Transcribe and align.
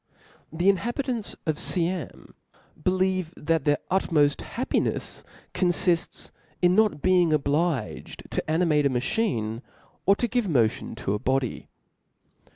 The 0.51 0.67
inhabitants 0.67 1.35
of 1.45 1.59
Siam 1.59 2.33
believe 2.83 3.35
that 3.37 3.65
their 3.65 3.77
ucmoft 3.91 4.37
happinefs(') 4.37 5.21
confids 5.53 6.31
in 6.59 6.73
not 6.73 7.03
being 7.03 7.27
(a) 7.29 7.33
la 7.33 7.37
obliged 7.37 8.23
to 8.31 8.49
animate 8.49 8.87
a 8.87 8.89
machine, 8.89 9.61
or 10.07 10.15
to 10.15 10.27
give 10.27 10.49
motion 10.49 10.95
^^lati^u 10.95 11.03
to 11.05 11.13
a 11.13 11.19
body. 11.19 11.69